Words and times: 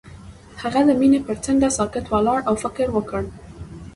هغه 0.61 0.79
د 0.87 0.89
مینه 0.99 1.19
پر 1.27 1.37
څنډه 1.43 1.69
ساکت 1.77 2.05
ولاړ 2.13 2.39
او 2.49 2.53
فکر 2.63 2.87
وکړ. 2.93 3.23